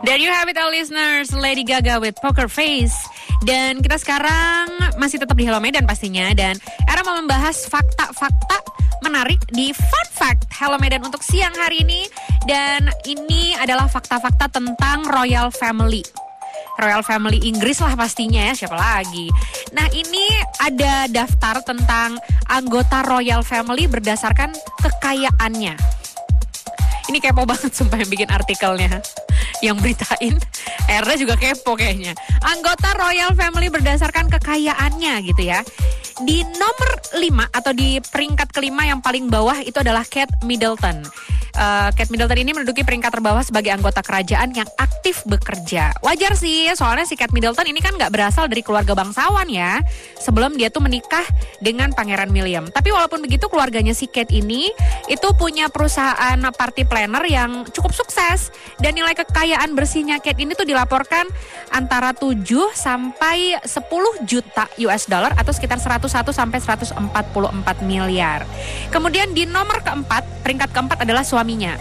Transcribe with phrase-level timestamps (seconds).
[0.00, 2.96] There you have it all listeners, Lady Gaga with Poker Face.
[3.44, 6.56] Dan kita sekarang masih tetap di Hello Medan pastinya dan
[6.88, 8.64] era mau membahas fakta-fakta
[9.04, 12.08] menarik di Fun Fact Hello Medan untuk siang hari ini
[12.48, 16.00] dan ini adalah fakta-fakta tentang Royal Family.
[16.80, 19.28] Royal Family Inggris lah pastinya ya, siapa lagi.
[19.76, 20.24] Nah ini
[20.64, 22.16] ada daftar tentang
[22.48, 25.76] anggota Royal Family berdasarkan kekayaannya.
[27.12, 29.04] Ini kepo banget sumpah yang bikin artikelnya
[29.60, 30.36] yang beritain
[30.90, 32.16] Erna juga kepo kayaknya.
[32.42, 35.62] Anggota Royal Family berdasarkan kekayaannya gitu ya.
[36.20, 41.00] Di nomor 5 atau di peringkat kelima yang paling bawah itu adalah Kate Middleton
[41.56, 44.68] uh, Kate Middleton ini menduduki peringkat terbawah sebagai anggota kerajaan yang
[45.26, 45.92] bekerja.
[46.00, 49.84] Wajar sih, soalnya si Kate Middleton ini kan nggak berasal dari keluarga bangsawan ya.
[50.16, 51.22] Sebelum dia tuh menikah
[51.60, 52.64] dengan Pangeran William.
[52.70, 54.72] Tapi walaupun begitu keluarganya si Kate ini
[55.12, 60.64] itu punya perusahaan party planner yang cukup sukses dan nilai kekayaan bersihnya Kate ini tuh
[60.64, 61.28] dilaporkan
[61.74, 62.40] antara 7
[62.72, 66.96] sampai 10 juta US dollar atau sekitar 101 sampai 144
[67.84, 68.48] miliar.
[68.88, 71.74] Kemudian di nomor keempat, peringkat keempat adalah suami suaminya.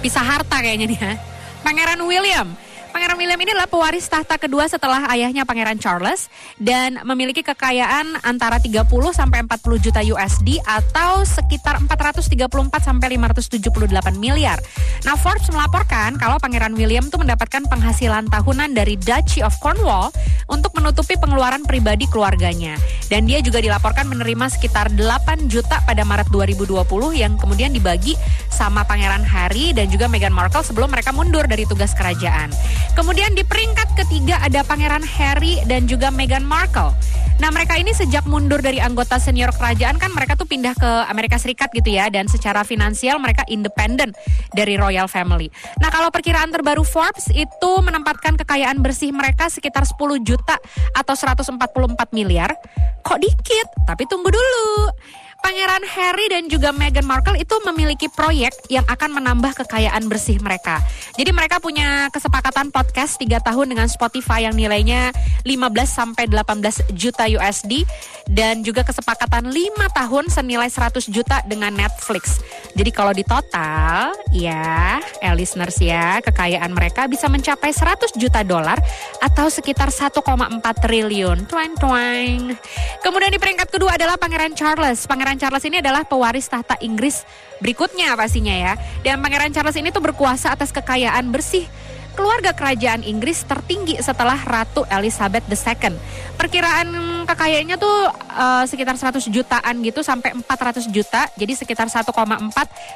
[0.00, 1.27] Pisah harta kayaknya nih.
[1.62, 2.48] Pangeran William
[2.88, 8.56] Pangeran William ini adalah pewaris tahta kedua setelah ayahnya Pangeran Charles dan memiliki kekayaan antara
[8.56, 12.48] 30 sampai 40 juta USD atau sekitar 434
[12.80, 14.56] sampai 578 miliar.
[15.04, 20.08] Nah, Forbes melaporkan kalau Pangeran William tuh mendapatkan penghasilan tahunan dari Duchy of Cornwall
[20.48, 22.80] untuk menutupi pengeluaran pribadi keluarganya.
[23.12, 26.72] Dan dia juga dilaporkan menerima sekitar 8 juta pada Maret 2020
[27.14, 28.16] yang kemudian dibagi
[28.58, 32.50] sama Pangeran Harry dan juga Meghan Markle sebelum mereka mundur dari tugas kerajaan.
[32.98, 36.90] Kemudian di peringkat ketiga ada Pangeran Harry dan juga Meghan Markle.
[37.38, 41.38] Nah mereka ini sejak mundur dari anggota senior kerajaan kan mereka tuh pindah ke Amerika
[41.38, 44.10] Serikat gitu ya dan secara finansial mereka independen
[44.50, 45.46] dari royal family.
[45.78, 50.58] Nah kalau perkiraan terbaru Forbes itu menempatkan kekayaan bersih mereka sekitar 10 juta
[50.98, 51.62] atau 144
[52.10, 52.58] miliar.
[53.06, 53.66] Kok dikit?
[53.86, 54.90] Tapi tunggu dulu.
[55.38, 60.82] Pangeran Harry dan juga Meghan Markle itu memiliki proyek yang akan menambah kekayaan bersih mereka.
[61.14, 65.54] Jadi mereka punya kesepakatan podcast 3 tahun dengan Spotify yang nilainya 15
[65.84, 67.84] sampai 18 juta USD
[68.28, 72.40] dan juga kesepakatan 5 tahun senilai 100 juta dengan Netflix.
[72.78, 78.78] Jadi kalau di total ya, eh, listeners ya, kekayaan mereka bisa mencapai 100 juta dolar
[79.20, 81.44] atau sekitar 1,4 triliun.
[81.50, 82.54] Twang twang.
[83.02, 85.02] Kemudian di peringkat kedua adalah Pangeran Charles.
[85.04, 87.28] Pangeran Pangeran Charles ini adalah pewaris tahta Inggris
[87.60, 88.80] berikutnya pastinya ya.
[89.04, 91.68] Dan Pangeran Charles ini tuh berkuasa atas kekayaan bersih
[92.18, 95.94] keluarga kerajaan Inggris tertinggi setelah Ratu Elizabeth II.
[96.34, 96.90] Perkiraan
[97.30, 102.10] kekayaannya tuh uh, sekitar 100 jutaan gitu sampai 400 juta, jadi sekitar 1,4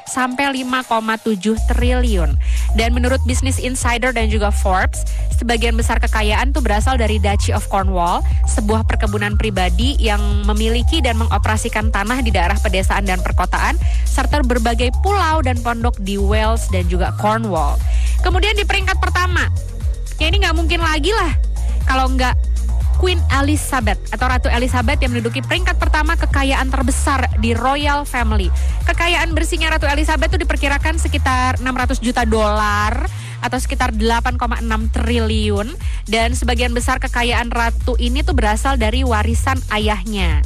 [0.03, 2.35] sampai 5,7 triliun.
[2.75, 5.07] Dan menurut Business Insider dan juga Forbes,
[5.39, 8.19] sebagian besar kekayaan tuh berasal dari Duchy of Cornwall,
[8.51, 14.91] sebuah perkebunan pribadi yang memiliki dan mengoperasikan tanah di daerah pedesaan dan perkotaan, serta berbagai
[14.99, 17.79] pulau dan pondok di Wales dan juga Cornwall.
[18.23, 19.51] Kemudian di peringkat pertama,
[20.15, 21.35] ya ini nggak mungkin lagi lah
[21.83, 22.33] kalau nggak
[23.03, 28.47] Queen Elizabeth atau Ratu Elizabeth yang menduduki peringkat pertama kekayaan terbesar di Royal Family.
[28.87, 33.03] Kekayaan bersihnya Ratu Elizabeth itu diperkirakan sekitar 600 juta dolar
[33.43, 34.39] atau sekitar 8,6
[34.95, 35.67] triliun
[36.07, 40.39] dan sebagian besar kekayaan ratu ini tuh berasal dari warisan ayahnya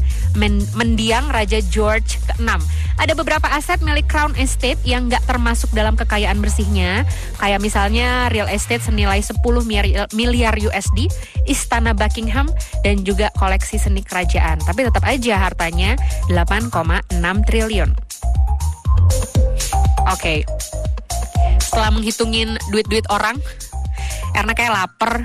[0.73, 2.57] mendiang Raja George ke-6.
[2.97, 7.05] Ada beberapa aset milik Crown Estate yang nggak termasuk dalam kekayaan bersihnya,
[7.37, 9.37] kayak misalnya real estate senilai 10
[10.13, 11.07] miliar USD,
[11.45, 12.49] istana Buckingham,
[12.81, 14.57] dan juga koleksi seni kerajaan.
[14.65, 15.93] Tapi tetap aja hartanya
[16.29, 17.13] 8,6
[17.45, 17.93] triliun.
[20.07, 20.39] Oke, okay
[21.77, 23.37] setelah menghitungin duit-duit orang,
[24.33, 25.21] karena kayak lapar,